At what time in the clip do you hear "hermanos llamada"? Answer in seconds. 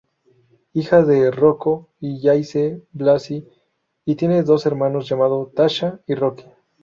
4.65-5.35